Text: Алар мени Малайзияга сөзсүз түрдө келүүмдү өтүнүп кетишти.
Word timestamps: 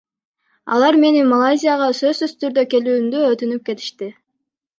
Алар 0.77 0.95
мени 1.03 1.21
Малайзияга 1.31 1.89
сөзсүз 1.99 2.33
түрдө 2.45 2.65
келүүмдү 2.73 3.23
өтүнүп 3.35 3.71
кетишти. 3.71 4.11